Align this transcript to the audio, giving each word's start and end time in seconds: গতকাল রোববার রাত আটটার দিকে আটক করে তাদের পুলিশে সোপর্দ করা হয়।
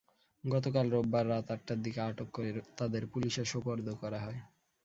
গতকাল 0.43 0.85
রোববার 0.89 1.25
রাত 1.29 1.47
আটটার 1.53 1.79
দিকে 1.81 1.99
আটক 2.01 2.29
করে 2.33 2.49
তাদের 2.79 3.03
পুলিশে 3.13 3.43
সোপর্দ 3.53 3.87
করা 4.01 4.19
হয়। 4.25 4.39